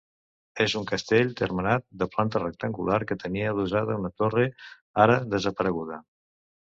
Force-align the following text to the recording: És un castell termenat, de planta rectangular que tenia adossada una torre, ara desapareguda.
És 0.63 0.73
un 0.77 0.85
castell 0.91 1.33
termenat, 1.41 1.85
de 2.03 2.07
planta 2.15 2.41
rectangular 2.43 2.99
que 3.11 3.17
tenia 3.25 3.51
adossada 3.53 3.99
una 4.03 4.13
torre, 4.23 4.47
ara 5.05 5.23
desapareguda. 5.35 6.01